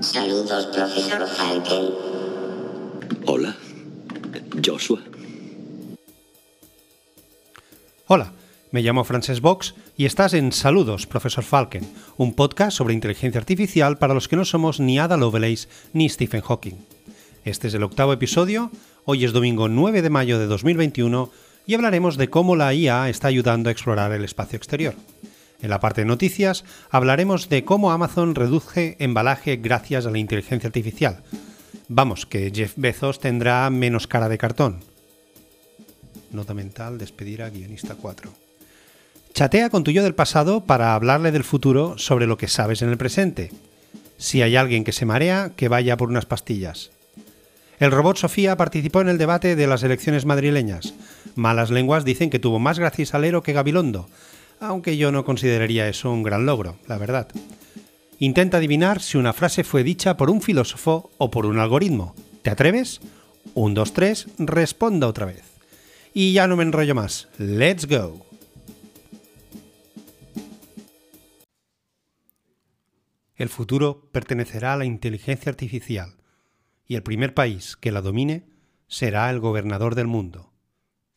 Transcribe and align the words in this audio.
Saludos, 0.00 0.66
profesor 0.74 1.28
Falken. 1.28 1.90
Hola, 3.26 3.54
Joshua. 4.64 4.98
Hola, 8.06 8.32
me 8.70 8.80
llamo 8.80 9.04
Frances 9.04 9.42
Box 9.42 9.74
y 9.98 10.06
estás 10.06 10.32
en 10.32 10.52
Saludos, 10.52 11.06
profesor 11.06 11.44
Falken, 11.44 11.86
un 12.16 12.32
podcast 12.32 12.78
sobre 12.78 12.94
inteligencia 12.94 13.38
artificial 13.38 13.98
para 13.98 14.14
los 14.14 14.26
que 14.26 14.36
no 14.36 14.46
somos 14.46 14.80
ni 14.80 14.98
Ada 14.98 15.18
Lovelace 15.18 15.68
ni 15.92 16.08
Stephen 16.08 16.40
Hawking. 16.40 16.86
Este 17.44 17.68
es 17.68 17.74
el 17.74 17.82
octavo 17.82 18.14
episodio, 18.14 18.70
hoy 19.04 19.26
es 19.26 19.34
domingo 19.34 19.68
9 19.68 20.00
de 20.00 20.10
mayo 20.10 20.38
de 20.38 20.46
2021 20.46 21.30
y 21.66 21.74
hablaremos 21.74 22.16
de 22.16 22.30
cómo 22.30 22.56
la 22.56 22.72
IA 22.72 23.10
está 23.10 23.28
ayudando 23.28 23.68
a 23.68 23.72
explorar 23.72 24.12
el 24.12 24.24
espacio 24.24 24.56
exterior. 24.56 24.94
En 25.62 25.70
la 25.70 25.80
parte 25.80 26.00
de 26.02 26.06
noticias 26.06 26.64
hablaremos 26.90 27.48
de 27.48 27.64
cómo 27.64 27.92
Amazon 27.92 28.34
reduce 28.34 28.96
embalaje 28.98 29.56
gracias 29.56 30.06
a 30.06 30.10
la 30.10 30.18
inteligencia 30.18 30.68
artificial. 30.68 31.22
Vamos, 31.88 32.24
que 32.24 32.50
Jeff 32.54 32.74
Bezos 32.76 33.20
tendrá 33.20 33.68
menos 33.68 34.06
cara 34.06 34.28
de 34.28 34.38
cartón. 34.38 34.80
Nota 36.30 36.54
mental, 36.54 36.98
despedir 36.98 37.42
a 37.42 37.50
guionista 37.50 37.96
4. 37.96 38.32
Chatea 39.34 39.70
con 39.70 39.84
tu 39.84 39.90
yo 39.90 40.02
del 40.02 40.14
pasado 40.14 40.64
para 40.64 40.94
hablarle 40.94 41.32
del 41.32 41.44
futuro 41.44 41.98
sobre 41.98 42.26
lo 42.26 42.38
que 42.38 42.48
sabes 42.48 42.82
en 42.82 42.90
el 42.90 42.96
presente. 42.96 43.50
Si 44.18 44.42
hay 44.42 44.56
alguien 44.56 44.84
que 44.84 44.92
se 44.92 45.06
marea, 45.06 45.52
que 45.56 45.68
vaya 45.68 45.96
por 45.96 46.08
unas 46.08 46.26
pastillas. 46.26 46.90
El 47.78 47.90
robot 47.90 48.18
Sofía 48.18 48.56
participó 48.56 49.00
en 49.00 49.08
el 49.08 49.18
debate 49.18 49.56
de 49.56 49.66
las 49.66 49.82
elecciones 49.82 50.26
madrileñas. 50.26 50.94
Malas 51.34 51.70
lenguas 51.70 52.04
dicen 52.04 52.28
que 52.28 52.38
tuvo 52.38 52.58
más 52.58 52.78
gracia 52.78 53.06
Salero 53.06 53.42
que 53.42 53.54
Gabilondo, 53.54 54.08
aunque 54.60 54.96
yo 54.96 55.10
no 55.10 55.24
consideraría 55.24 55.88
eso 55.88 56.10
un 56.10 56.22
gran 56.22 56.46
logro, 56.46 56.78
la 56.86 56.98
verdad. 56.98 57.28
Intenta 58.18 58.58
adivinar 58.58 59.00
si 59.00 59.16
una 59.16 59.32
frase 59.32 59.64
fue 59.64 59.82
dicha 59.82 60.16
por 60.16 60.30
un 60.30 60.42
filósofo 60.42 61.10
o 61.16 61.30
por 61.30 61.46
un 61.46 61.58
algoritmo. 61.58 62.14
¿Te 62.42 62.50
atreves? 62.50 63.00
Un, 63.54 63.74
dos, 63.74 63.94
tres, 63.94 64.28
responda 64.38 65.08
otra 65.08 65.26
vez. 65.26 65.42
Y 66.12 66.34
ya 66.34 66.46
no 66.46 66.56
me 66.56 66.62
enrollo 66.62 66.94
más. 66.94 67.28
¡Let's 67.38 67.86
go! 67.86 68.26
El 73.36 73.48
futuro 73.48 74.10
pertenecerá 74.12 74.74
a 74.74 74.76
la 74.76 74.84
inteligencia 74.84 75.48
artificial 75.48 76.16
y 76.86 76.96
el 76.96 77.02
primer 77.02 77.32
país 77.32 77.74
que 77.74 77.90
la 77.90 78.02
domine 78.02 78.44
será 78.86 79.30
el 79.30 79.40
gobernador 79.40 79.94
del 79.94 80.08
mundo, 80.08 80.52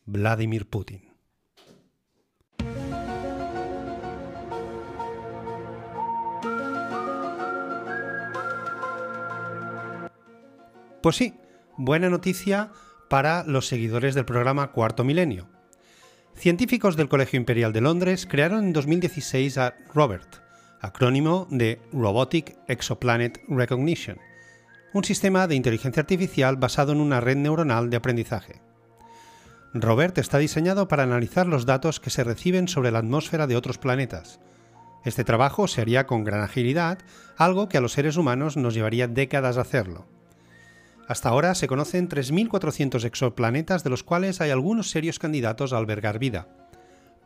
Vladimir 0.06 0.66
Putin. 0.66 1.13
Pues 11.04 11.16
sí, 11.16 11.34
buena 11.76 12.08
noticia 12.08 12.70
para 13.10 13.44
los 13.44 13.68
seguidores 13.68 14.14
del 14.14 14.24
programa 14.24 14.72
Cuarto 14.72 15.04
Milenio. 15.04 15.50
Científicos 16.34 16.96
del 16.96 17.10
Colegio 17.10 17.36
Imperial 17.36 17.74
de 17.74 17.82
Londres 17.82 18.26
crearon 18.26 18.64
en 18.64 18.72
2016 18.72 19.58
a 19.58 19.74
Robert, 19.92 20.36
acrónimo 20.80 21.46
de 21.50 21.78
Robotic 21.92 22.56
Exoplanet 22.68 23.38
Recognition, 23.48 24.16
un 24.94 25.04
sistema 25.04 25.46
de 25.46 25.56
inteligencia 25.56 26.00
artificial 26.00 26.56
basado 26.56 26.92
en 26.92 27.00
una 27.00 27.20
red 27.20 27.36
neuronal 27.36 27.90
de 27.90 27.98
aprendizaje. 27.98 28.62
Robert 29.74 30.16
está 30.16 30.38
diseñado 30.38 30.88
para 30.88 31.02
analizar 31.02 31.46
los 31.46 31.66
datos 31.66 32.00
que 32.00 32.08
se 32.08 32.24
reciben 32.24 32.66
sobre 32.66 32.90
la 32.90 33.00
atmósfera 33.00 33.46
de 33.46 33.56
otros 33.56 33.76
planetas. 33.76 34.40
Este 35.04 35.22
trabajo 35.22 35.68
se 35.68 35.82
haría 35.82 36.06
con 36.06 36.24
gran 36.24 36.40
agilidad, 36.40 37.00
algo 37.36 37.68
que 37.68 37.76
a 37.76 37.82
los 37.82 37.92
seres 37.92 38.16
humanos 38.16 38.56
nos 38.56 38.72
llevaría 38.72 39.06
décadas 39.06 39.58
hacerlo. 39.58 40.06
Hasta 41.08 41.28
ahora 41.28 41.54
se 41.54 41.68
conocen 41.68 42.08
3.400 42.08 43.04
exoplanetas 43.04 43.84
de 43.84 43.90
los 43.90 44.02
cuales 44.02 44.40
hay 44.40 44.50
algunos 44.50 44.90
serios 44.90 45.18
candidatos 45.18 45.72
a 45.72 45.78
albergar 45.78 46.18
vida. 46.18 46.48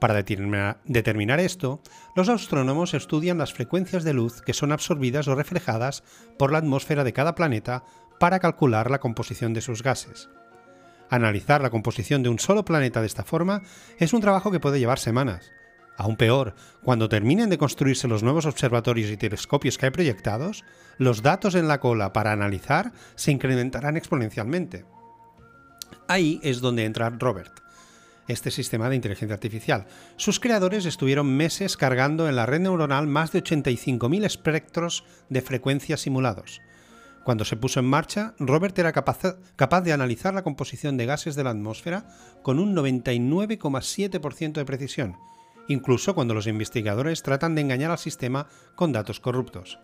Para 0.01 0.15
determinar, 0.15 1.41
esto, 1.41 1.81
los 2.15 2.29
astrónomos 2.29 2.95
estudian 2.95 3.39
las 3.39 3.53
frecuencias 3.53 4.05
de 4.05 4.13
luz 4.13 4.43
que 4.43 4.53
son 4.53 4.71
absorbidas 4.71 5.27
o 5.27 5.35
reflejadas 5.35 6.05
por 6.39 6.53
la 6.53 6.59
atmósfera 6.59 7.03
de 7.03 7.13
cada 7.13 7.35
planeta 7.35 7.83
para 8.21 8.39
calcular 8.39 8.91
la 8.91 9.01
composición 9.01 9.55
de 9.55 9.61
sus 9.61 9.83
gases. 9.83 10.29
Analizar 11.11 11.63
la 11.63 11.71
composición 11.71 12.23
de 12.23 12.29
un 12.29 12.39
solo 12.39 12.65
planeta 12.65 13.01
de 13.01 13.07
esta 13.07 13.25
forma 13.25 13.63
es 13.99 14.13
un 14.13 14.21
trabajo 14.21 14.51
que 14.51 14.61
puede 14.61 14.79
llevar 14.79 14.99
semanas, 14.99 15.53
Aún 15.99 16.17
peor, 16.17 16.55
cuando 16.85 17.09
terminen 17.09 17.51
de 17.51 17.59
construirse 17.59 18.07
los 18.07 18.23
nuevos 18.23 18.47
observatorios 18.47 19.11
y 19.11 19.17
telescopios 19.17 19.77
que 19.77 19.87
hay 19.87 19.91
proyectados, 19.91 20.65
los 20.97 21.23
datos 21.23 21.57
en 21.57 21.67
la 21.67 21.81
cola 21.81 22.13
para 22.13 22.31
analizar 22.31 22.93
se 23.17 23.33
incrementarán 23.33 23.97
exponencialmente. 23.97 24.85
Ahí 26.07 26.39
es 26.45 26.61
donde 26.61 26.85
entra 26.85 27.11
Robert, 27.11 27.53
este 28.29 28.53
sistema 28.53 28.89
de 28.89 28.95
inteligencia 28.95 29.35
artificial. 29.35 29.87
Sus 30.17 30.39
creadores 30.39 30.87
estuvieron 30.87 31.37
meses 31.37 31.77
cargando 31.77 32.29
en 32.29 32.37
la 32.37 32.47
red 32.47 32.61
neuronal 32.61 33.09
más 33.09 33.33
de 33.33 33.43
85.000 33.43 34.25
espectros 34.25 35.05
de 35.29 35.43
frecuencias 35.43 36.01
simulados. 36.03 36.61
Cuando 37.25 37.45
se 37.45 37.57
puso 37.57 37.81
en 37.81 37.87
marcha, 37.87 38.35
Robert 38.39 38.79
era 38.79 38.93
capaz, 38.93 39.37
capaz 39.57 39.81
de 39.81 39.93
analizar 39.93 40.33
la 40.33 40.45
composición 40.45 40.97
de 40.97 41.07
gases 41.07 41.35
de 41.35 41.43
la 41.43 41.51
atmósfera 41.51 42.07
con 42.43 42.61
un 42.61 42.77
99,7% 42.77 44.53
de 44.53 44.65
precisión, 44.65 45.17
incluso 45.69 46.15
cuando 46.15 46.35
los 46.35 46.47
investigadores 46.47 47.23
tratan 47.23 47.55
de 47.55 47.61
engañar 47.61 47.91
al 47.91 47.99
sistema 47.99 48.49
con 48.75 48.93
datos 48.93 49.21
corruptos. 49.21 49.79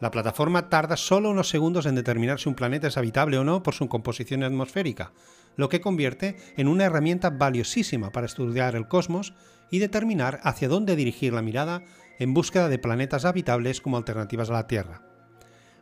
La 0.00 0.10
plataforma 0.10 0.68
tarda 0.68 0.96
solo 0.96 1.30
unos 1.30 1.48
segundos 1.48 1.86
en 1.86 1.94
determinar 1.94 2.38
si 2.38 2.48
un 2.48 2.54
planeta 2.54 2.88
es 2.88 2.96
habitable 2.96 3.38
o 3.38 3.44
no 3.44 3.62
por 3.62 3.74
su 3.74 3.88
composición 3.88 4.42
atmosférica, 4.42 5.12
lo 5.56 5.68
que 5.68 5.80
convierte 5.80 6.36
en 6.56 6.68
una 6.68 6.84
herramienta 6.84 7.30
valiosísima 7.30 8.10
para 8.10 8.26
estudiar 8.26 8.76
el 8.76 8.88
cosmos 8.88 9.34
y 9.70 9.78
determinar 9.78 10.40
hacia 10.42 10.68
dónde 10.68 10.96
dirigir 10.96 11.32
la 11.32 11.42
mirada 11.42 11.82
en 12.18 12.34
búsqueda 12.34 12.68
de 12.68 12.78
planetas 12.78 13.24
habitables 13.24 13.80
como 13.80 13.96
alternativas 13.96 14.50
a 14.50 14.54
la 14.54 14.66
Tierra. 14.66 15.02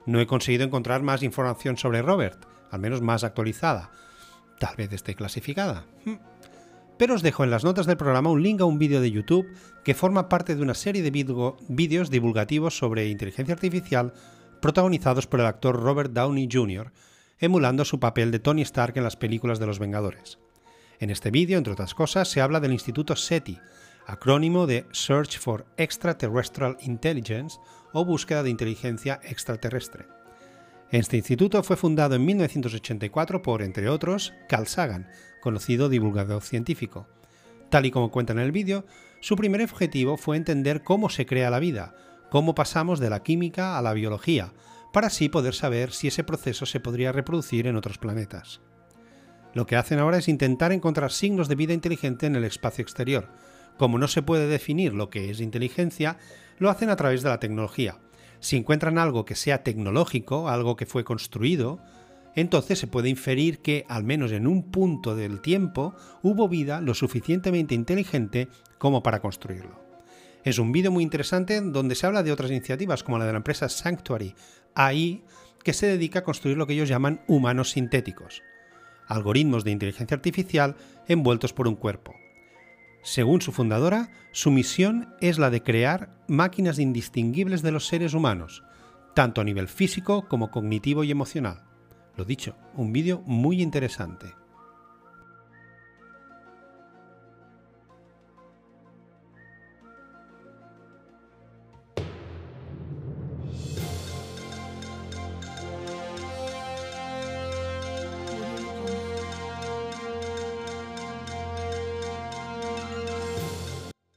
No 0.06 0.20
he 0.20 0.26
conseguido 0.26 0.64
encontrar 0.64 1.02
más 1.02 1.22
información 1.22 1.76
sobre 1.76 2.02
Robert, 2.02 2.46
al 2.70 2.80
menos 2.80 3.00
más 3.00 3.24
actualizada. 3.24 3.90
Tal 4.58 4.76
vez 4.76 4.92
esté 4.92 5.14
clasificada. 5.14 5.86
Pero 6.96 7.14
os 7.14 7.22
dejo 7.22 7.44
en 7.44 7.50
las 7.50 7.64
notas 7.64 7.86
del 7.86 7.96
programa 7.96 8.30
un 8.30 8.42
link 8.42 8.60
a 8.60 8.64
un 8.64 8.78
vídeo 8.78 9.00
de 9.00 9.10
YouTube 9.10 9.48
que 9.84 9.94
forma 9.94 10.28
parte 10.28 10.54
de 10.54 10.62
una 10.62 10.74
serie 10.74 11.02
de 11.02 11.10
vídeos 11.10 12.10
divulgativos 12.10 12.78
sobre 12.78 13.08
inteligencia 13.08 13.54
artificial 13.54 14.12
protagonizados 14.60 15.26
por 15.26 15.40
el 15.40 15.46
actor 15.46 15.80
Robert 15.80 16.12
Downey 16.12 16.48
Jr., 16.50 16.92
emulando 17.38 17.84
su 17.84 18.00
papel 18.00 18.30
de 18.30 18.38
Tony 18.38 18.62
Stark 18.62 18.96
en 18.96 19.04
las 19.04 19.16
películas 19.16 19.58
de 19.58 19.66
los 19.66 19.78
Vengadores. 19.78 20.38
En 21.00 21.10
este 21.10 21.30
vídeo, 21.30 21.58
entre 21.58 21.72
otras 21.72 21.94
cosas, 21.94 22.28
se 22.28 22.40
habla 22.40 22.60
del 22.60 22.72
Instituto 22.72 23.16
SETI, 23.16 23.58
acrónimo 24.06 24.66
de 24.66 24.86
Search 24.92 25.38
for 25.38 25.66
Extraterrestrial 25.76 26.76
Intelligence 26.80 27.58
o 27.92 28.04
búsqueda 28.04 28.42
de 28.42 28.50
inteligencia 28.50 29.20
extraterrestre. 29.24 30.06
Este 30.90 31.16
instituto 31.16 31.62
fue 31.62 31.76
fundado 31.76 32.14
en 32.14 32.24
1984 32.24 33.42
por, 33.42 33.62
entre 33.62 33.88
otros, 33.88 34.32
Carl 34.48 34.66
Sagan, 34.66 35.08
conocido 35.44 35.90
divulgador 35.90 36.42
científico. 36.42 37.06
Tal 37.68 37.84
y 37.86 37.90
como 37.90 38.10
cuenta 38.10 38.32
en 38.32 38.38
el 38.38 38.50
vídeo, 38.50 38.86
su 39.20 39.36
primer 39.36 39.62
objetivo 39.62 40.16
fue 40.16 40.38
entender 40.38 40.82
cómo 40.82 41.10
se 41.10 41.26
crea 41.26 41.50
la 41.50 41.58
vida, 41.58 41.94
cómo 42.30 42.54
pasamos 42.54 42.98
de 42.98 43.10
la 43.10 43.22
química 43.22 43.78
a 43.78 43.82
la 43.82 43.92
biología, 43.92 44.54
para 44.90 45.08
así 45.08 45.28
poder 45.28 45.54
saber 45.54 45.92
si 45.92 46.08
ese 46.08 46.24
proceso 46.24 46.64
se 46.64 46.80
podría 46.80 47.12
reproducir 47.12 47.66
en 47.66 47.76
otros 47.76 47.98
planetas. 47.98 48.62
Lo 49.52 49.66
que 49.66 49.76
hacen 49.76 49.98
ahora 49.98 50.16
es 50.16 50.28
intentar 50.28 50.72
encontrar 50.72 51.12
signos 51.12 51.46
de 51.46 51.56
vida 51.56 51.74
inteligente 51.74 52.26
en 52.26 52.36
el 52.36 52.44
espacio 52.44 52.82
exterior. 52.82 53.28
Como 53.76 53.98
no 53.98 54.08
se 54.08 54.22
puede 54.22 54.48
definir 54.48 54.94
lo 54.94 55.10
que 55.10 55.30
es 55.30 55.40
inteligencia, 55.40 56.16
lo 56.58 56.70
hacen 56.70 56.88
a 56.88 56.96
través 56.96 57.22
de 57.22 57.28
la 57.28 57.38
tecnología, 57.38 57.98
si 58.40 58.56
encuentran 58.56 58.98
algo 58.98 59.24
que 59.24 59.34
sea 59.36 59.62
tecnológico, 59.62 60.48
algo 60.48 60.76
que 60.76 60.86
fue 60.86 61.02
construido, 61.02 61.80
entonces 62.34 62.78
se 62.78 62.86
puede 62.86 63.08
inferir 63.08 63.60
que, 63.60 63.84
al 63.88 64.04
menos 64.04 64.32
en 64.32 64.46
un 64.46 64.70
punto 64.70 65.14
del 65.14 65.40
tiempo, 65.40 65.94
hubo 66.22 66.48
vida 66.48 66.80
lo 66.80 66.94
suficientemente 66.94 67.74
inteligente 67.74 68.48
como 68.78 69.02
para 69.02 69.20
construirlo. 69.20 69.84
Es 70.44 70.58
un 70.58 70.72
vídeo 70.72 70.90
muy 70.90 71.02
interesante 71.02 71.60
donde 71.60 71.94
se 71.94 72.06
habla 72.06 72.22
de 72.22 72.32
otras 72.32 72.50
iniciativas 72.50 73.02
como 73.02 73.18
la 73.18 73.24
de 73.24 73.32
la 73.32 73.38
empresa 73.38 73.68
Sanctuary 73.68 74.34
AI, 74.74 75.22
que 75.62 75.72
se 75.72 75.86
dedica 75.86 76.18
a 76.18 76.24
construir 76.24 76.58
lo 76.58 76.66
que 76.66 76.74
ellos 76.74 76.88
llaman 76.88 77.22
humanos 77.26 77.70
sintéticos, 77.70 78.42
algoritmos 79.06 79.64
de 79.64 79.70
inteligencia 79.70 80.14
artificial 80.14 80.76
envueltos 81.08 81.52
por 81.52 81.66
un 81.66 81.76
cuerpo. 81.76 82.14
Según 83.02 83.42
su 83.42 83.52
fundadora, 83.52 84.10
su 84.32 84.50
misión 84.50 85.14
es 85.20 85.38
la 85.38 85.50
de 85.50 85.62
crear 85.62 86.10
máquinas 86.26 86.78
indistinguibles 86.78 87.62
de 87.62 87.70
los 87.70 87.86
seres 87.86 88.14
humanos, 88.14 88.64
tanto 89.14 89.40
a 89.40 89.44
nivel 89.44 89.68
físico 89.68 90.26
como 90.28 90.50
cognitivo 90.50 91.04
y 91.04 91.10
emocional. 91.10 91.64
Lo 92.16 92.24
dicho, 92.24 92.54
un 92.74 92.92
vídeo 92.92 93.22
muy 93.26 93.60
interesante. 93.60 94.34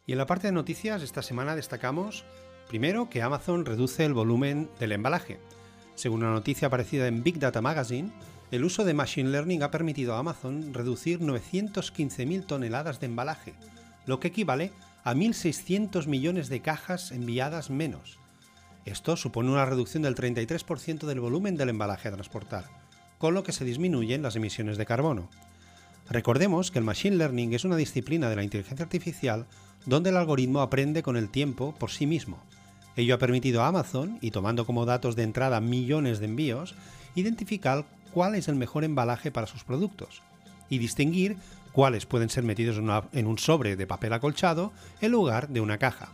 Y 0.06 0.14
en 0.14 0.18
la 0.18 0.26
parte 0.26 0.48
de 0.48 0.54
noticias 0.54 1.02
esta 1.02 1.22
semana 1.22 1.56
destacamos, 1.56 2.24
primero, 2.70 3.10
que 3.10 3.22
Amazon 3.22 3.66
reduce 3.66 4.06
el 4.06 4.14
volumen 4.14 4.70
del 4.80 4.94
embalaje. 4.94 5.38
Según 5.98 6.22
una 6.22 6.32
noticia 6.32 6.68
aparecida 6.68 7.08
en 7.08 7.24
Big 7.24 7.40
Data 7.40 7.60
Magazine, 7.60 8.12
el 8.52 8.64
uso 8.64 8.86
de 8.86 8.94
Machine 8.94 9.32
Learning 9.32 9.64
ha 9.64 9.72
permitido 9.72 10.14
a 10.14 10.20
Amazon 10.20 10.72
reducir 10.72 11.20
915.000 11.22 12.46
toneladas 12.46 13.00
de 13.00 13.08
embalaje, 13.08 13.56
lo 14.06 14.20
que 14.20 14.28
equivale 14.28 14.72
a 15.04 15.16
1.600 15.16 16.06
millones 16.06 16.50
de 16.50 16.62
cajas 16.62 17.12
enviadas 17.12 17.72
menos. 17.72 18.20
Esto 18.86 19.18
supone 19.18 19.50
una 19.50 19.66
reducción 19.66 20.04
del 20.04 20.14
33% 20.14 21.08
del 21.08 21.20
volumen 21.20 21.58
del 21.58 21.70
embalaje 21.70 22.10
a 22.10 22.12
transportar, 22.12 22.66
con 23.18 23.34
lo 23.34 23.42
que 23.42 23.52
se 23.52 23.66
disminuyen 23.66 24.22
las 24.22 24.36
emisiones 24.36 24.78
de 24.78 24.86
carbono. 24.86 25.32
Recordemos 26.12 26.70
que 26.70 26.78
el 26.78 26.86
Machine 26.86 27.16
Learning 27.16 27.54
es 27.56 27.66
una 27.66 27.76
disciplina 27.76 28.30
de 28.30 28.36
la 28.36 28.44
inteligencia 28.44 28.84
artificial 28.84 29.48
donde 29.88 30.12
el 30.12 30.18
algoritmo 30.18 30.62
aprende 30.62 31.02
con 31.02 31.18
el 31.18 31.30
tiempo 31.30 31.74
por 31.74 31.90
sí 31.90 32.06
mismo. 32.06 32.40
Ello 32.98 33.14
ha 33.14 33.20
permitido 33.20 33.62
a 33.62 33.68
Amazon, 33.68 34.18
y 34.22 34.32
tomando 34.32 34.66
como 34.66 34.86
datos 34.86 35.16
de 35.16 35.24
entrada 35.24 35.62
millones 35.62 36.20
de 36.20 36.26
envíos, 36.26 36.76
identificar 37.16 37.86
cuál 38.12 38.34
es 38.36 38.48
el 38.48 38.56
mejor 38.56 38.84
embalaje 38.84 39.32
para 39.32 39.48
sus 39.48 39.64
productos 39.64 40.24
y 40.68 40.80
distinguir 40.80 41.38
cuáles 41.72 42.08
pueden 42.08 42.30
ser 42.30 42.44
metidos 42.44 42.78
en, 43.14 43.28
un 43.28 43.38
sobre 43.38 43.76
de 43.76 43.86
papel 43.86 44.14
acolchado 44.14 44.74
en 45.00 45.12
lugar 45.12 45.50
de 45.50 45.62
una 45.62 45.78
caja. 45.78 46.10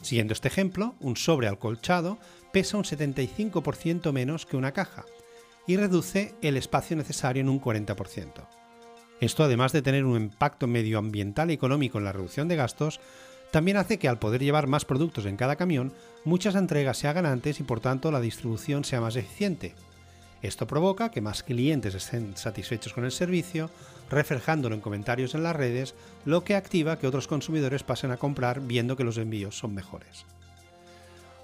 Siguiendo 0.00 0.32
este 0.32 0.48
ejemplo, 0.48 0.94
un 1.00 1.16
sobre 1.16 1.48
acolchado 1.48 2.18
pesa 2.50 2.78
un 2.78 2.84
75% 2.84 4.10
menos 4.10 4.46
que 4.46 4.56
una 4.56 4.72
caja 4.72 5.04
y 5.66 5.76
reduce 5.76 6.34
el 6.40 6.56
espacio 6.56 6.96
necesario 6.96 7.42
en 7.42 7.50
un 7.50 7.60
40%. 7.60 8.48
Esto, 9.20 9.44
además 9.44 9.72
de 9.72 9.82
tener 9.82 10.04
un 10.04 10.20
impacto 10.20 10.66
medioambiental 10.66 11.50
y 11.50 11.54
económico 11.54 11.98
en 11.98 12.04
la 12.04 12.12
reducción 12.12 12.48
de 12.48 12.56
gastos, 12.56 12.98
también 13.52 13.76
hace 13.76 13.98
que 13.98 14.08
al 14.08 14.18
poder 14.18 14.42
llevar 14.42 14.66
más 14.66 14.86
productos 14.86 15.26
en 15.26 15.36
cada 15.36 15.56
camión, 15.56 15.92
muchas 16.24 16.54
entregas 16.54 16.96
se 16.96 17.06
hagan 17.06 17.26
antes 17.26 17.60
y 17.60 17.62
por 17.62 17.80
tanto 17.80 18.10
la 18.10 18.22
distribución 18.22 18.82
sea 18.82 19.02
más 19.02 19.14
eficiente. 19.14 19.74
Esto 20.40 20.66
provoca 20.66 21.10
que 21.10 21.20
más 21.20 21.42
clientes 21.42 21.94
estén 21.94 22.34
satisfechos 22.34 22.94
con 22.94 23.04
el 23.04 23.12
servicio, 23.12 23.68
reflejándolo 24.10 24.74
en 24.74 24.80
comentarios 24.80 25.34
en 25.34 25.42
las 25.42 25.54
redes, 25.54 25.94
lo 26.24 26.44
que 26.44 26.56
activa 26.56 26.98
que 26.98 27.06
otros 27.06 27.28
consumidores 27.28 27.82
pasen 27.82 28.10
a 28.10 28.16
comprar 28.16 28.62
viendo 28.62 28.96
que 28.96 29.04
los 29.04 29.18
envíos 29.18 29.58
son 29.58 29.74
mejores. 29.74 30.24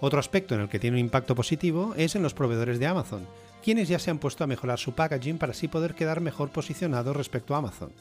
Otro 0.00 0.18
aspecto 0.18 0.54
en 0.54 0.62
el 0.62 0.70
que 0.70 0.78
tiene 0.78 0.96
un 0.96 1.04
impacto 1.04 1.34
positivo 1.34 1.92
es 1.98 2.16
en 2.16 2.22
los 2.22 2.32
proveedores 2.32 2.78
de 2.78 2.86
Amazon, 2.86 3.26
quienes 3.62 3.86
ya 3.86 3.98
se 3.98 4.10
han 4.10 4.18
puesto 4.18 4.44
a 4.44 4.46
mejorar 4.46 4.78
su 4.78 4.92
packaging 4.94 5.36
para 5.36 5.52
así 5.52 5.68
poder 5.68 5.94
quedar 5.94 6.22
mejor 6.22 6.48
posicionados 6.48 7.14
respecto 7.14 7.54
a 7.54 7.58
Amazon. 7.58 7.92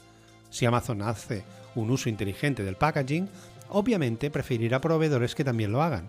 Si 0.48 0.64
Amazon 0.64 1.02
hace 1.02 1.44
un 1.74 1.90
uso 1.90 2.08
inteligente 2.08 2.64
del 2.64 2.76
packaging, 2.76 3.28
obviamente 3.70 4.30
preferirá 4.30 4.80
proveedores 4.80 5.34
que 5.34 5.44
también 5.44 5.72
lo 5.72 5.82
hagan, 5.82 6.08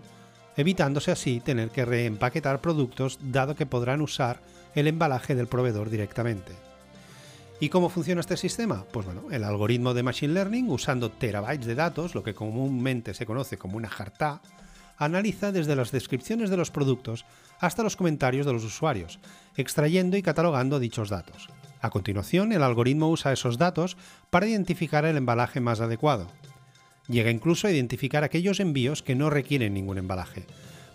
evitándose 0.56 1.10
así 1.10 1.40
tener 1.40 1.70
que 1.70 1.84
reempaquetar 1.84 2.60
productos 2.60 3.18
dado 3.22 3.54
que 3.54 3.66
podrán 3.66 4.00
usar 4.00 4.40
el 4.74 4.86
embalaje 4.86 5.34
del 5.34 5.46
proveedor 5.46 5.90
directamente. 5.90 6.52
¿Y 7.62 7.68
cómo 7.68 7.90
funciona 7.90 8.22
este 8.22 8.38
sistema? 8.38 8.84
Pues 8.90 9.04
bueno, 9.04 9.24
el 9.30 9.44
algoritmo 9.44 9.92
de 9.92 10.02
Machine 10.02 10.32
Learning, 10.32 10.70
usando 10.70 11.10
terabytes 11.10 11.66
de 11.66 11.74
datos, 11.74 12.14
lo 12.14 12.22
que 12.22 12.34
comúnmente 12.34 13.12
se 13.12 13.26
conoce 13.26 13.58
como 13.58 13.76
una 13.76 13.90
jartá, 13.90 14.40
analiza 14.96 15.52
desde 15.52 15.76
las 15.76 15.90
descripciones 15.92 16.48
de 16.48 16.56
los 16.56 16.70
productos 16.70 17.26
hasta 17.58 17.82
los 17.82 17.96
comentarios 17.96 18.46
de 18.46 18.54
los 18.54 18.64
usuarios, 18.64 19.18
extrayendo 19.56 20.16
y 20.16 20.22
catalogando 20.22 20.78
dichos 20.78 21.10
datos. 21.10 21.48
A 21.82 21.90
continuación, 21.90 22.52
el 22.52 22.62
algoritmo 22.62 23.10
usa 23.10 23.32
esos 23.32 23.58
datos 23.58 23.96
para 24.30 24.46
identificar 24.46 25.04
el 25.04 25.16
embalaje 25.16 25.60
más 25.60 25.80
adecuado. 25.80 26.28
Llega 27.10 27.30
incluso 27.30 27.66
a 27.66 27.72
identificar 27.72 28.22
aquellos 28.22 28.60
envíos 28.60 29.02
que 29.02 29.16
no 29.16 29.30
requieren 29.30 29.74
ningún 29.74 29.98
embalaje, 29.98 30.46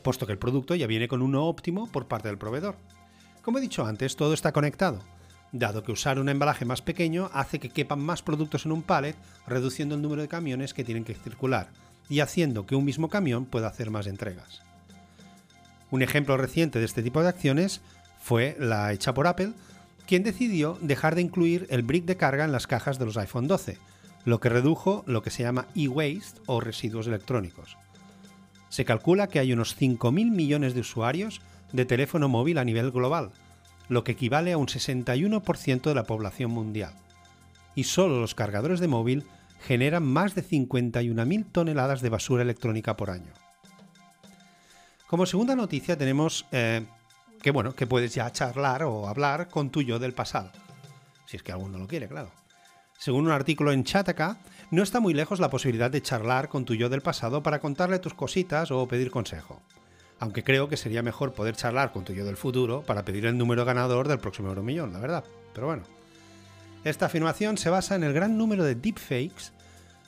puesto 0.02 0.26
que 0.26 0.32
el 0.32 0.38
producto 0.38 0.74
ya 0.74 0.88
viene 0.88 1.10
con 1.10 1.22
uno 1.22 1.46
óptimo 1.46 1.92
por 1.92 2.08
parte 2.08 2.30
del 2.30 2.38
proveedor. 2.38 2.78
Como 3.42 3.58
he 3.58 3.62
dicho 3.62 3.86
antes, 3.86 4.16
todo 4.16 4.34
está 4.34 4.54
conectado, 4.54 5.02
dado 5.52 5.84
que 5.84 5.92
usar 5.92 6.18
un 6.18 6.30
embalaje 6.30 6.64
más 6.64 6.82
pequeño 6.82 7.30
hace 7.34 7.60
que 7.60 7.70
quepan 7.70 8.00
más 8.00 8.22
productos 8.22 8.66
en 8.66 8.72
un 8.72 8.82
pallet, 8.82 9.18
reduciendo 9.46 9.96
el 9.96 10.02
número 10.02 10.22
de 10.22 10.30
camiones 10.30 10.74
que 10.74 10.86
tienen 10.86 11.04
que 11.04 11.16
circular, 11.16 11.68
y 12.08 12.22
haciendo 12.22 12.66
que 12.66 12.76
un 12.76 12.86
mismo 12.86 13.10
camión 13.10 13.46
pueda 13.46 13.68
hacer 13.68 13.92
más 13.92 14.08
entregas. 14.08 14.62
Un 15.92 16.02
ejemplo 16.02 16.38
reciente 16.38 16.80
de 16.80 16.86
este 16.86 17.04
tipo 17.04 17.22
de 17.22 17.30
acciones 17.30 17.82
fue 18.22 18.56
la 18.58 18.94
hecha 18.94 19.14
por 19.14 19.28
Apple, 19.28 19.52
quien 20.08 20.24
decidió 20.24 20.78
dejar 20.82 21.16
de 21.16 21.22
incluir 21.22 21.68
el 21.70 21.84
brick 21.84 22.06
de 22.06 22.16
carga 22.16 22.46
en 22.46 22.54
las 22.54 22.68
cajas 22.68 23.00
de 23.00 23.06
los 23.06 23.18
iPhone 23.18 23.48
12, 23.48 23.78
lo 24.26 24.40
que 24.40 24.50
redujo 24.50 25.04
lo 25.08 25.22
que 25.22 25.30
se 25.30 25.44
llama 25.44 25.68
e-waste 25.76 26.42
o 26.48 26.60
residuos 26.60 27.08
electrónicos. 27.08 27.78
Se 28.70 28.84
calcula 28.84 29.28
que 29.28 29.40
hay 29.40 29.54
unos 29.54 29.80
5.000 29.80 30.32
millones 30.32 30.74
de 30.74 30.82
usuarios 30.82 31.42
de 31.72 31.86
teléfono 31.86 32.28
móvil 32.28 32.58
a 32.58 32.66
nivel 32.66 32.92
global, 32.92 33.32
lo 33.88 34.04
que 34.04 34.14
equivale 34.14 34.52
a 34.52 34.58
un 34.58 34.68
61% 34.68 35.82
de 35.82 35.96
la 35.96 36.04
población 36.04 36.52
mundial. 36.52 36.94
Y 37.76 37.84
solo 37.84 38.20
los 38.20 38.36
cargadores 38.36 38.80
de 38.80 38.88
móvil 38.88 39.24
generan 39.62 40.04
más 40.04 40.36
de 40.36 40.44
51.000 40.44 41.46
toneladas 41.52 42.02
de 42.02 42.10
basura 42.10 42.44
electrónica 42.44 42.98
por 42.98 43.10
año. 43.10 43.32
Como 45.08 45.26
segunda 45.26 45.56
noticia 45.56 45.98
tenemos 45.98 46.46
eh, 46.52 46.86
que 47.42 47.52
bueno, 47.52 47.76
que 47.76 47.86
puedes 47.86 48.14
ya 48.14 48.32
charlar 48.32 48.84
o 48.84 49.08
hablar 49.08 49.50
con 49.50 49.70
tu 49.70 49.84
yo 49.84 50.00
del 50.00 50.14
pasado. 50.14 50.52
Si 51.28 51.38
es 51.38 51.44
que 51.44 51.52
alguno 51.52 51.78
lo 51.78 51.88
quiere, 51.88 52.08
claro. 52.08 52.32
Según 52.98 53.26
un 53.26 53.32
artículo 53.32 53.72
en 53.72 53.84
Chataka, 53.84 54.38
no 54.72 54.84
está 54.84 55.00
muy 55.00 55.14
lejos 55.14 55.40
la 55.40 55.50
posibilidad 55.50 55.92
de 55.92 56.02
charlar 56.02 56.50
con 56.50 56.66
tu 56.66 56.74
yo 56.74 56.90
del 56.90 57.02
pasado 57.02 57.44
para 57.44 57.60
contarle 57.60 58.00
tus 58.00 58.14
cositas 58.14 58.72
o 58.72 58.88
pedir 58.88 59.12
consejo. 59.12 59.62
Aunque 60.20 60.44
creo 60.44 60.70
que 60.70 60.78
sería 60.78 61.04
mejor 61.04 61.34
poder 61.34 61.56
charlar 61.56 61.92
con 61.92 62.06
tu 62.06 62.14
yo 62.14 62.26
del 62.26 62.38
futuro 62.38 62.82
para 62.82 63.04
pedir 63.04 63.26
el 63.26 63.38
número 63.38 63.66
ganador 63.66 64.08
del 64.08 64.20
próximo 64.20 64.50
Euromillón, 64.50 64.94
la 64.94 65.00
verdad. 65.00 65.24
Pero 65.54 65.68
bueno. 65.68 65.84
Esta 66.84 67.08
afirmación 67.08 67.58
se 67.58 67.70
basa 67.70 67.96
en 67.96 68.04
el 68.04 68.14
gran 68.14 68.38
número 68.38 68.64
de 68.64 68.76
deepfakes 68.76 69.52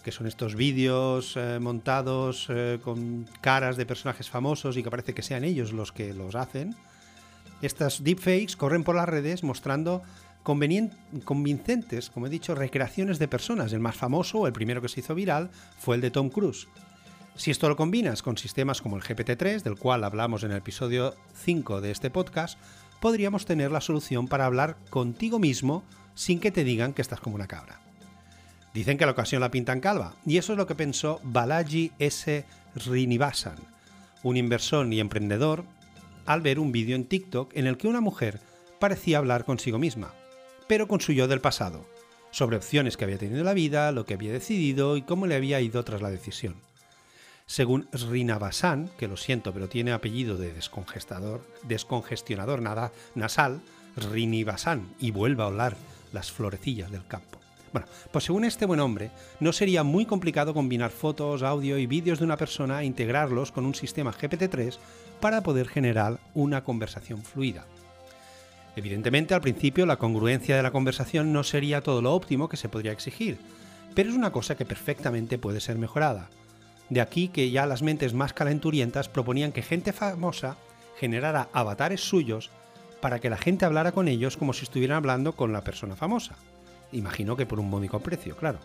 que 0.08 0.14
son 0.14 0.26
estos 0.26 0.56
vídeos 0.56 1.34
eh, 1.36 1.60
montados 1.60 2.48
eh, 2.50 2.80
con 2.82 3.26
caras 3.42 3.76
de 3.76 3.86
personajes 3.86 4.30
famosos 4.30 4.78
y 4.78 4.82
que 4.82 4.90
parece 4.90 5.14
que 5.14 5.22
sean 5.22 5.44
ellos 5.44 5.74
los 5.74 5.92
que 5.92 6.14
los 6.14 6.34
hacen. 6.36 6.78
Estas 7.62 8.06
deepfakes 8.06 8.56
corren 8.56 8.86
por 8.86 8.96
las 8.96 9.10
redes 9.10 9.44
mostrando 9.44 10.02
convincentes, 10.48 12.10
como 12.10 12.28
he 12.28 12.30
dicho, 12.30 12.56
recreaciones 12.56 13.20
de 13.20 13.28
personas. 13.28 13.74
El 13.74 13.82
más 13.82 13.98
famoso, 13.98 14.48
el 14.48 14.54
primero 14.54 14.82
que 14.82 14.88
se 14.88 15.02
hizo 15.02 15.14
viral, 15.14 15.50
fue 15.78 15.96
el 15.96 16.02
de 16.02 16.12
Tom 16.12 16.30
Cruise. 16.30 16.68
Si 17.36 17.52
esto 17.52 17.68
lo 17.68 17.76
combinas 17.76 18.24
con 18.24 18.38
sistemas 18.38 18.82
como 18.82 18.96
el 18.96 19.04
GPT-3, 19.04 19.62
del 19.62 19.78
cual 19.78 20.04
hablamos 20.04 20.44
en 20.44 20.52
el 20.52 20.58
episodio 20.58 21.16
5 21.36 21.82
de 21.82 21.92
este 21.92 22.10
podcast, 22.10 22.58
podríamos 23.02 23.46
tener 23.46 23.72
la 23.72 23.82
solución 23.82 24.28
para 24.28 24.46
hablar 24.46 24.78
contigo 24.90 25.38
mismo 25.38 25.84
sin 26.16 26.40
que 26.40 26.52
te 26.52 26.64
digan 26.64 26.94
que 26.94 27.02
estás 27.02 27.20
como 27.20 27.36
una 27.36 27.48
cabra. 27.48 27.82
Dicen 28.74 28.98
que 28.98 29.06
la 29.06 29.12
ocasión 29.12 29.42
la 29.42 29.52
pintan 29.52 29.82
calva, 29.82 30.16
y 30.26 30.38
eso 30.38 30.54
es 30.54 30.58
lo 30.58 30.66
que 30.66 30.76
pensó 30.76 31.20
Balaji 31.24 31.92
S. 32.00 32.46
Rinivasan, 32.76 33.58
un 34.24 34.38
inversor 34.38 34.92
y 34.94 35.00
emprendedor, 35.00 35.66
al 36.26 36.42
ver 36.42 36.58
un 36.58 36.72
vídeo 36.72 36.96
en 36.96 37.06
TikTok 37.06 37.56
en 37.56 37.68
el 37.68 37.78
que 37.78 37.88
una 37.88 38.02
mujer 38.02 38.40
parecía 38.80 39.18
hablar 39.18 39.46
consigo 39.46 39.80
misma, 39.80 40.14
pero 40.68 40.88
con 40.88 41.02
su 41.02 41.14
yo 41.14 41.28
del 41.28 41.42
pasado, 41.42 41.86
sobre 42.32 42.58
opciones 42.58 42.98
que 42.98 43.06
había 43.06 43.18
tenido 43.18 43.40
en 43.40 43.46
la 43.46 43.54
vida, 43.54 43.92
lo 43.92 44.06
que 44.06 44.14
había 44.14 44.32
decidido 44.32 44.98
y 44.98 45.02
cómo 45.02 45.28
le 45.28 45.36
había 45.36 45.62
ido 45.62 45.84
tras 45.84 46.02
la 46.02 46.12
decisión. 46.12 46.56
Según 47.46 47.88
Srinivasan, 47.96 48.90
que 48.98 49.08
lo 49.08 49.16
siento 49.16 49.54
pero 49.54 49.70
tiene 49.70 49.94
apellido 49.94 50.36
de 50.38 50.54
descongestionador 51.64 52.62
nada, 52.62 52.92
nasal, 53.16 53.62
Srinivasan, 54.00 54.94
y 55.00 55.12
vuelva 55.12 55.46
a 55.46 55.48
olar 55.48 55.78
las 56.12 56.32
florecillas 56.32 56.92
del 56.92 57.08
campo. 57.08 57.40
Bueno, 57.72 57.88
pues 58.12 58.26
según 58.26 58.46
este 58.46 58.66
buen 58.66 58.80
hombre, 58.80 59.12
no 59.40 59.54
sería 59.54 59.84
muy 59.84 60.06
complicado 60.06 60.54
combinar 60.54 60.92
fotos, 60.92 61.44
audio 61.44 61.78
y 61.78 61.86
vídeos 61.86 62.20
de 62.20 62.26
una 62.26 62.38
persona 62.38 62.82
e 62.82 62.86
integrarlos 62.86 63.52
con 63.52 63.66
un 63.66 63.76
sistema 63.76 64.14
GPT-3 64.14 64.78
para 65.20 65.42
poder 65.42 65.68
generar 65.68 66.20
una 66.34 66.64
conversación 66.64 67.24
fluida. 67.24 67.66
Evidentemente, 68.78 69.34
al 69.34 69.42
principio 69.42 69.88
la 69.88 69.98
congruencia 69.98 70.56
de 70.56 70.62
la 70.62 70.70
conversación 70.70 71.34
no 71.34 71.44
sería 71.44 71.82
todo 71.82 72.04
lo 72.04 72.14
óptimo 72.14 72.48
que 72.48 72.58
se 72.58 72.70
podría 72.70 72.92
exigir, 72.92 73.40
pero 73.96 74.08
es 74.08 74.16
una 74.16 74.32
cosa 74.32 74.56
que 74.56 74.66
perfectamente 74.66 75.40
puede 75.40 75.62
ser 75.62 75.80
mejorada. 75.80 76.30
De 76.90 77.02
aquí 77.02 77.30
que 77.30 77.50
ya 77.50 77.66
las 77.66 77.82
mentes 77.82 78.14
más 78.14 78.34
calenturientas 78.34 79.10
proponían 79.10 79.52
que 79.52 79.64
gente 79.64 79.94
famosa 79.94 80.58
generara 81.00 81.50
avatares 81.54 82.02
suyos 82.02 82.52
para 83.02 83.18
que 83.18 83.32
la 83.32 83.38
gente 83.38 83.66
hablara 83.66 83.94
con 83.94 84.08
ellos 84.08 84.38
como 84.38 84.54
si 84.54 84.66
estuvieran 84.66 84.98
hablando 84.98 85.32
con 85.32 85.52
la 85.54 85.64
persona 85.64 85.96
famosa. 85.96 86.36
Imagino 86.92 87.36
que 87.36 87.48
por 87.48 87.60
un 87.60 87.72
módico 87.72 88.00
precio, 88.00 88.38
claro. 88.38 88.60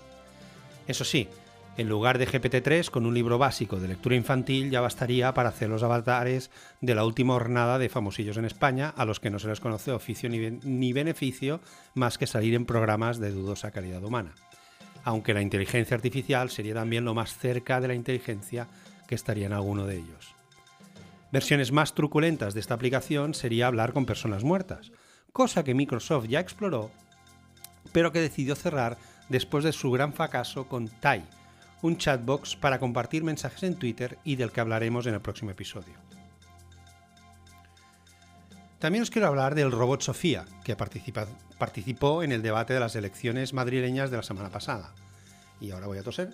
Eso 0.87 1.05
sí, 1.05 1.27
en 1.77 1.89
lugar 1.89 2.19
de 2.19 2.29
GPT-3, 2.29 2.91
con 2.91 3.07
un 3.07 3.15
libro 3.15 3.39
básico 3.39 3.81
de 3.81 3.89
lectura 3.89 4.15
infantil 4.15 4.71
ya 4.71 4.81
bastaría 4.81 5.33
para 5.33 5.49
hacer 5.49 5.71
los 5.71 5.83
avatares 5.83 6.51
de 6.81 6.95
la 6.95 7.05
última 7.05 7.35
jornada 7.35 7.79
de 7.79 7.89
famosillos 7.89 8.37
en 8.37 8.45
España, 8.45 8.93
a 8.95 9.05
los 9.05 9.21
que 9.21 9.31
no 9.31 9.39
se 9.39 9.49
les 9.49 9.61
conoce 9.61 9.91
oficio 9.91 10.29
ni, 10.29 10.93
beneficio 10.93 11.61
más 11.95 12.19
que 12.19 12.27
salir 12.27 12.55
en 12.55 12.67
programas 12.67 13.19
de 13.19 13.31
dudosa 13.31 13.71
calidad 13.71 14.05
humana. 14.05 14.35
aunque 15.05 15.35
la 15.35 15.43
inteligencia 15.43 15.97
artificial 15.97 16.49
sería 16.49 16.75
también 16.75 17.05
lo 17.05 17.13
más 17.13 17.37
cerca 17.37 17.81
de 17.81 17.89
la 17.89 17.95
inteligencia 17.95 18.69
que 19.09 19.17
estaría 19.17 19.47
en 19.47 19.53
alguno 19.53 19.85
de 19.85 19.97
ellos. 19.97 20.37
Versiones 21.33 21.73
más 21.73 21.95
truculentas 21.95 22.55
de 22.55 22.61
esta 22.61 22.75
aplicación 22.75 23.35
sería 23.35 23.67
hablar 23.67 23.95
con 23.95 24.07
personas 24.07 24.45
muertas, 24.45 24.93
cosa 25.33 25.65
que 25.65 25.75
Microsoft 25.75 26.29
ya 26.29 26.39
exploró, 26.39 26.93
pero 27.91 28.13
que 28.13 28.21
decidió 28.21 28.55
cerrar 28.55 28.97
después 29.29 29.65
de 29.65 29.73
su 29.73 29.91
gran 29.91 30.13
fracaso 30.13 30.69
con 30.69 30.87
Tai, 30.87 31.25
un 31.83 31.99
chatbox 31.99 32.57
para 32.57 32.79
compartir 32.79 33.25
mensajes 33.25 33.65
en 33.65 33.77
Twitter 33.77 34.19
y 34.25 34.37
del 34.37 34.53
que 34.53 34.61
hablaremos 34.61 35.07
en 35.07 35.15
el 35.15 35.21
próximo 35.21 35.51
episodio. 35.51 35.95
También 38.79 39.03
os 39.03 39.11
quiero 39.11 39.29
hablar 39.29 39.55
del 39.55 39.71
robot 39.71 40.01
Sofía, 40.03 40.45
que 40.65 40.75
participó 40.75 42.23
en 42.23 42.33
el 42.33 42.43
debate 42.43 42.75
de 42.75 42.81
las 42.81 42.97
elecciones 42.97 43.53
madrileñas 43.53 44.11
de 44.11 44.17
la 44.17 44.23
semana 44.25 44.51
pasada. 44.51 44.93
Y 45.61 45.71
ahora 45.71 45.87
voy 45.87 45.99
a 45.99 46.03
toser. 46.03 46.33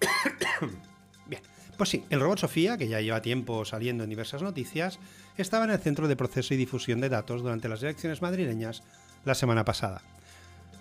Bien, 1.26 1.42
pues 1.76 1.90
sí, 1.90 2.04
el 2.08 2.20
robot 2.20 2.38
Sofía, 2.38 2.78
que 2.78 2.88
ya 2.88 3.02
lleva 3.02 3.20
tiempo 3.20 3.66
saliendo 3.66 4.04
en 4.04 4.10
diversas 4.10 4.40
noticias, 4.40 4.98
estaba 5.36 5.64
en 5.64 5.72
el 5.72 5.78
centro 5.78 6.08
de 6.08 6.16
proceso 6.16 6.54
y 6.54 6.56
difusión 6.56 7.02
de 7.02 7.10
datos 7.10 7.42
durante 7.42 7.68
las 7.68 7.82
elecciones 7.82 8.22
madrileñas 8.22 8.82
la 9.26 9.34
semana 9.34 9.66
pasada. 9.66 10.00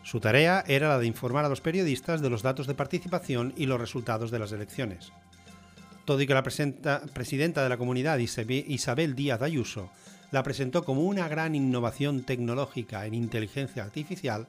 Su 0.03 0.19
tarea 0.19 0.63
era 0.67 0.89
la 0.89 0.99
de 0.99 1.07
informar 1.07 1.45
a 1.45 1.49
los 1.49 1.61
periodistas 1.61 2.21
de 2.21 2.29
los 2.29 2.41
datos 2.41 2.67
de 2.67 2.75
participación 2.75 3.53
y 3.55 3.65
los 3.65 3.79
resultados 3.79 4.31
de 4.31 4.39
las 4.39 4.51
elecciones. 4.51 5.13
Todo 6.05 6.21
y 6.21 6.27
que 6.27 6.33
la 6.33 6.43
presidenta 6.43 7.63
de 7.63 7.69
la 7.69 7.77
comunidad, 7.77 8.19
Isabel 8.19 9.15
Díaz 9.15 9.41
Ayuso, 9.41 9.89
la 10.31 10.43
presentó 10.43 10.83
como 10.83 11.03
una 11.03 11.29
gran 11.29 11.55
innovación 11.55 12.23
tecnológica 12.23 13.05
en 13.05 13.13
inteligencia 13.13 13.83
artificial, 13.83 14.47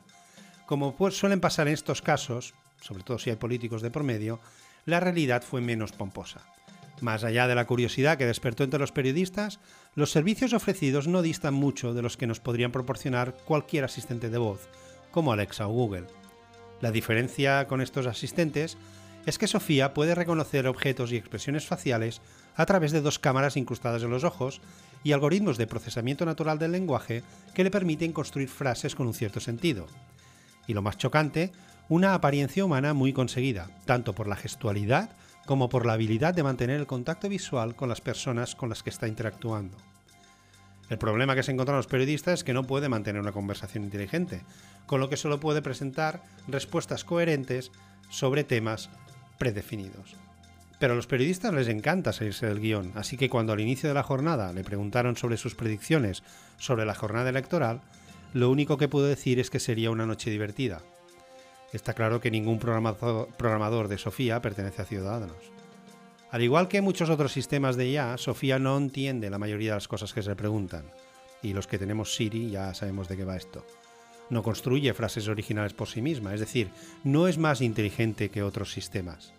como 0.66 0.96
pues 0.96 1.16
suelen 1.16 1.40
pasar 1.40 1.68
en 1.68 1.74
estos 1.74 2.02
casos, 2.02 2.54
sobre 2.80 3.04
todo 3.04 3.18
si 3.18 3.30
hay 3.30 3.36
políticos 3.36 3.82
de 3.82 3.90
por 3.90 4.02
medio, 4.02 4.40
la 4.86 4.98
realidad 4.98 5.42
fue 5.42 5.60
menos 5.60 5.92
pomposa. 5.92 6.40
Más 7.00 7.22
allá 7.22 7.46
de 7.46 7.54
la 7.54 7.66
curiosidad 7.66 8.18
que 8.18 8.26
despertó 8.26 8.64
entre 8.64 8.80
los 8.80 8.92
periodistas, 8.92 9.60
los 9.94 10.10
servicios 10.10 10.52
ofrecidos 10.52 11.06
no 11.06 11.22
distan 11.22 11.54
mucho 11.54 11.92
de 11.94 12.02
los 12.02 12.16
que 12.16 12.26
nos 12.26 12.40
podrían 12.40 12.72
proporcionar 12.72 13.36
cualquier 13.44 13.84
asistente 13.84 14.30
de 14.30 14.38
voz, 14.38 14.68
como 15.14 15.32
Alexa 15.32 15.68
o 15.68 15.72
Google. 15.72 16.08
La 16.80 16.90
diferencia 16.90 17.68
con 17.68 17.80
estos 17.80 18.08
asistentes 18.08 18.76
es 19.26 19.38
que 19.38 19.46
Sofía 19.46 19.94
puede 19.94 20.16
reconocer 20.16 20.66
objetos 20.66 21.12
y 21.12 21.16
expresiones 21.16 21.66
faciales 21.66 22.20
a 22.56 22.66
través 22.66 22.90
de 22.90 23.00
dos 23.00 23.20
cámaras 23.20 23.56
incrustadas 23.56 24.02
en 24.02 24.10
los 24.10 24.24
ojos 24.24 24.60
y 25.04 25.12
algoritmos 25.12 25.56
de 25.56 25.68
procesamiento 25.68 26.26
natural 26.26 26.58
del 26.58 26.72
lenguaje 26.72 27.22
que 27.54 27.62
le 27.62 27.70
permiten 27.70 28.12
construir 28.12 28.48
frases 28.48 28.96
con 28.96 29.06
un 29.06 29.14
cierto 29.14 29.38
sentido. 29.38 29.86
Y 30.66 30.74
lo 30.74 30.82
más 30.82 30.98
chocante, 30.98 31.52
una 31.88 32.14
apariencia 32.14 32.64
humana 32.64 32.92
muy 32.92 33.12
conseguida, 33.12 33.70
tanto 33.84 34.14
por 34.14 34.26
la 34.26 34.34
gestualidad 34.34 35.10
como 35.46 35.68
por 35.68 35.86
la 35.86 35.92
habilidad 35.92 36.34
de 36.34 36.42
mantener 36.42 36.80
el 36.80 36.88
contacto 36.88 37.28
visual 37.28 37.76
con 37.76 37.88
las 37.88 38.00
personas 38.00 38.56
con 38.56 38.68
las 38.68 38.82
que 38.82 38.90
está 38.90 39.06
interactuando. 39.06 39.76
El 40.90 40.98
problema 40.98 41.34
que 41.34 41.42
se 41.42 41.52
encuentran 41.52 41.76
los 41.76 41.86
periodistas 41.86 42.34
es 42.34 42.44
que 42.44 42.52
no 42.52 42.64
puede 42.64 42.88
mantener 42.88 43.20
una 43.20 43.32
conversación 43.32 43.84
inteligente, 43.84 44.42
con 44.86 45.00
lo 45.00 45.08
que 45.08 45.16
solo 45.16 45.40
puede 45.40 45.62
presentar 45.62 46.22
respuestas 46.46 47.04
coherentes 47.04 47.72
sobre 48.10 48.44
temas 48.44 48.90
predefinidos. 49.38 50.16
Pero 50.78 50.92
a 50.92 50.96
los 50.96 51.06
periodistas 51.06 51.54
les 51.54 51.68
encanta 51.68 52.12
salirse 52.12 52.46
del 52.46 52.60
guion, 52.60 52.92
así 52.94 53.16
que 53.16 53.30
cuando 53.30 53.52
al 53.52 53.60
inicio 53.60 53.88
de 53.88 53.94
la 53.94 54.02
jornada 54.02 54.52
le 54.52 54.64
preguntaron 54.64 55.16
sobre 55.16 55.36
sus 55.36 55.54
predicciones 55.54 56.22
sobre 56.58 56.84
la 56.84 56.94
jornada 56.94 57.30
electoral, 57.30 57.80
lo 58.34 58.50
único 58.50 58.76
que 58.76 58.88
pudo 58.88 59.06
decir 59.06 59.38
es 59.38 59.48
que 59.48 59.60
sería 59.60 59.90
una 59.90 60.06
noche 60.06 60.30
divertida, 60.30 60.82
Está 61.74 61.92
claro 61.92 62.20
que 62.20 62.30
ningún 62.30 62.60
programador 62.60 63.88
de 63.88 63.98
Sofía 63.98 64.40
pertenece 64.40 64.80
a 64.80 64.84
Ciudadanos. 64.84 65.34
Al 66.34 66.42
igual 66.42 66.66
que 66.66 66.80
muchos 66.80 67.10
otros 67.10 67.30
sistemas 67.30 67.76
de 67.76 67.90
IA, 67.90 68.18
Sofía 68.18 68.58
no 68.58 68.76
entiende 68.76 69.30
la 69.30 69.38
mayoría 69.38 69.70
de 69.70 69.76
las 69.76 69.86
cosas 69.86 70.12
que 70.12 70.20
se 70.20 70.34
preguntan. 70.34 70.82
Y 71.44 71.52
los 71.52 71.68
que 71.68 71.78
tenemos 71.78 72.16
Siri 72.16 72.50
ya 72.50 72.74
sabemos 72.74 73.06
de 73.06 73.16
qué 73.16 73.22
va 73.22 73.36
esto. 73.36 73.64
No 74.30 74.42
construye 74.42 74.92
frases 74.94 75.28
originales 75.28 75.74
por 75.74 75.86
sí 75.86 76.02
misma, 76.02 76.34
es 76.34 76.40
decir, 76.40 76.70
no 77.04 77.28
es 77.28 77.38
más 77.38 77.60
inteligente 77.60 78.30
que 78.30 78.42
otros 78.42 78.72
sistemas. 78.72 79.32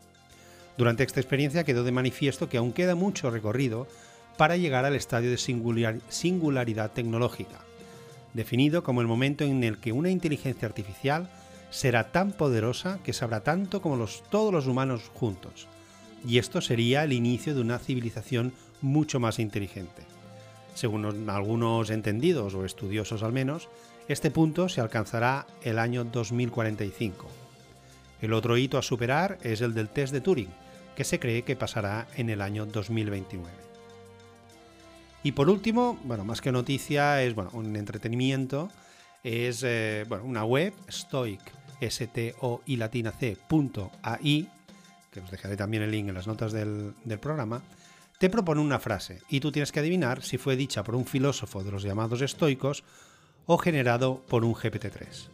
Durante 0.77 1.03
esta 1.03 1.19
experiencia 1.19 1.65
quedó 1.65 1.83
de 1.83 1.91
manifiesto 1.91 2.47
que 2.47 2.55
aún 2.55 2.71
queda 2.71 2.95
mucho 2.95 3.29
recorrido 3.29 3.87
para 4.37 4.55
llegar 4.55 4.85
al 4.85 4.95
estadio 4.95 5.29
de 5.29 5.99
singularidad 6.07 6.91
tecnológica, 6.91 7.59
definido 8.33 8.83
como 8.83 9.01
el 9.01 9.07
momento 9.07 9.43
en 9.43 9.65
el 9.65 9.79
que 9.79 9.91
una 9.91 10.11
inteligencia 10.11 10.65
artificial 10.65 11.29
será 11.71 12.13
tan 12.13 12.31
poderosa 12.31 12.99
que 13.03 13.11
sabrá 13.11 13.41
tanto 13.41 13.81
como 13.81 14.07
todos 14.29 14.53
los 14.53 14.65
humanos 14.65 15.11
juntos. 15.13 15.67
Y 16.27 16.39
esto 16.39 16.61
sería 16.61 17.03
el 17.03 17.13
inicio 17.13 17.53
de 17.53 17.61
una 17.61 17.79
civilización 17.79 18.53
mucho 18.81 19.19
más 19.19 19.39
inteligente. 19.39 20.03
Según 20.73 21.29
algunos 21.29 21.89
entendidos 21.89 22.53
o 22.55 22.65
estudiosos 22.65 23.23
al 23.23 23.31
menos, 23.31 23.69
este 24.07 24.31
punto 24.31 24.69
se 24.69 24.81
alcanzará 24.81 25.47
el 25.63 25.79
año 25.79 26.03
2045. 26.03 27.27
El 28.21 28.33
otro 28.33 28.57
hito 28.57 28.77
a 28.77 28.81
superar 28.81 29.37
es 29.41 29.61
el 29.61 29.73
del 29.73 29.89
test 29.89 30.13
de 30.13 30.21
Turing, 30.21 30.49
que 30.95 31.03
se 31.03 31.19
cree 31.19 31.43
que 31.43 31.55
pasará 31.55 32.07
en 32.15 32.29
el 32.29 32.41
año 32.41 32.65
2029. 32.65 33.49
Y 35.23 35.31
por 35.31 35.49
último, 35.49 35.99
bueno, 36.03 36.23
más 36.23 36.41
que 36.41 36.51
noticia, 36.51 37.23
es 37.23 37.33
bueno, 37.33 37.49
un 37.53 37.75
entretenimiento, 37.75 38.69
es 39.23 39.63
eh, 39.63 40.05
bueno, 40.07 40.23
una 40.25 40.45
web, 40.45 40.73
Stoic, 40.89 41.41
S-T-O-I 41.81 42.75
latina 42.77 43.11
C.ai, 43.11 44.49
que 45.15 45.21
os 45.21 45.31
dejaré 45.31 45.55
también 45.55 45.81
el 45.81 45.91
link 45.91 46.09
en 46.09 46.13
las 46.13 46.27
notas 46.27 46.51
del, 46.51 46.93
programa, 47.21 47.61
te 48.19 48.29
propone 48.29 48.59
una 48.59 48.79
frase 48.79 49.21
y 49.29 49.39
tú 49.39 49.49
tienes 49.49 49.71
que 49.71 49.79
adivinar 49.79 50.21
si 50.21 50.37
fue 50.37 50.57
dicha 50.57 50.83
por 50.83 50.95
un 50.95 51.05
filósofo 51.05 51.63
de 51.63 51.71
los 51.71 51.83
llamados 51.83 52.21
estoicos 52.21 52.83
o 53.45 53.57
generado 53.57 54.25
por 54.27 54.43
un 54.43 54.53
GPT-3. 54.53 55.29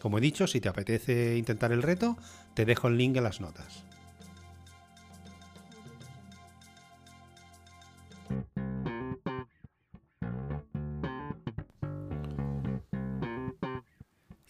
Como 0.00 0.18
he 0.18 0.20
dicho, 0.20 0.46
si 0.46 0.60
te 0.60 0.68
apetece 0.68 1.38
intentar 1.38 1.72
el 1.72 1.82
reto, 1.82 2.18
te 2.54 2.66
dejo 2.66 2.88
el 2.88 2.98
link 2.98 3.16
en 3.16 3.24
las 3.24 3.40
notas. 3.40 3.84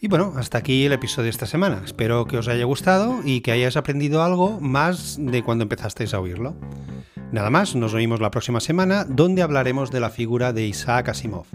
Y 0.03 0.09
bueno, 0.09 0.33
hasta 0.35 0.57
aquí 0.57 0.85
el 0.85 0.91
episodio 0.91 1.23
de 1.23 1.29
esta 1.29 1.45
semana. 1.45 1.81
Espero 1.85 2.25
que 2.25 2.37
os 2.37 2.49
haya 2.49 2.65
gustado 2.65 3.21
y 3.23 3.39
que 3.39 3.53
hayáis 3.53 3.77
aprendido 3.77 4.21
algo 4.21 4.59
más 4.59 5.15
de 5.17 5.43
cuando 5.43 5.63
empezasteis 5.63 6.13
a 6.13 6.19
oírlo. 6.19 6.57
Nada 7.31 7.49
más, 7.49 7.73
nos 7.73 7.93
oímos 7.93 8.19
la 8.19 8.29
próxima 8.29 8.59
semana 8.59 9.05
donde 9.05 9.43
hablaremos 9.43 9.91
de 9.91 10.01
la 10.01 10.09
figura 10.09 10.51
de 10.51 10.67
Isaac 10.67 11.07
Asimov. 11.07 11.45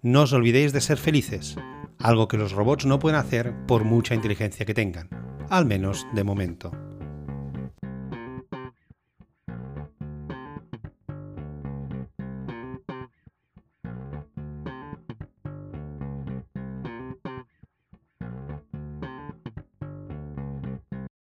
No 0.00 0.22
os 0.22 0.32
olvidéis 0.32 0.72
de 0.72 0.80
ser 0.80 0.96
felices, 0.96 1.56
algo 1.98 2.28
que 2.28 2.38
los 2.38 2.52
robots 2.52 2.86
no 2.86 2.98
pueden 2.98 3.20
hacer 3.20 3.52
por 3.66 3.84
mucha 3.84 4.14
inteligencia 4.14 4.64
que 4.64 4.72
tengan, 4.72 5.10
al 5.50 5.66
menos 5.66 6.06
de 6.14 6.24
momento. 6.24 6.72